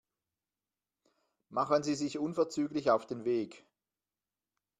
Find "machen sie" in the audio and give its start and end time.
1.49-1.93